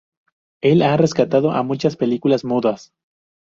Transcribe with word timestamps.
Él 0.63 0.81
ha 0.81 0.97
rescatado 0.97 1.51
a 1.51 1.61
muchas 1.61 1.95
películas 1.95 2.43
mudas. 2.43 2.91